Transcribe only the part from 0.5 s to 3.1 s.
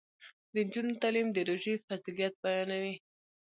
د نجونو تعلیم د روژې فضیلت بیانوي.